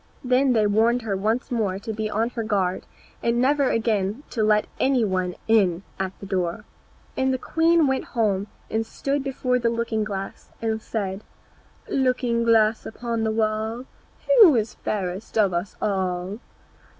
Then 0.23 0.53
they 0.53 0.65
warned 0.65 1.03
her 1.03 1.15
once 1.15 1.51
more 1.51 1.77
to 1.77 1.93
be 1.93 2.09
on 2.09 2.31
her 2.31 2.41
guard, 2.41 2.87
and 3.21 3.39
never 3.39 3.69
again 3.69 4.23
to 4.31 4.41
let 4.41 4.65
any 4.79 5.05
one 5.05 5.35
in 5.47 5.83
at 5.99 6.11
the 6.19 6.25
door. 6.25 6.65
And 7.15 7.31
the 7.31 7.37
queen 7.37 7.85
went 7.85 8.05
home 8.17 8.47
and 8.71 8.83
stood 8.83 9.23
before 9.23 9.59
the 9.59 9.69
looking 9.69 10.03
glass 10.03 10.49
and 10.59 10.81
said, 10.81 11.23
"Looking 11.87 12.43
glass 12.43 12.83
against 12.87 13.23
the 13.25 13.31
wall, 13.31 13.85
Who 14.41 14.55
is 14.55 14.73
fairest 14.73 15.37
of 15.37 15.53
us 15.53 15.75
all?" 15.79 16.39